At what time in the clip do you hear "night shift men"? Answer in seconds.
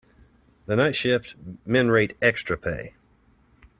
0.75-1.91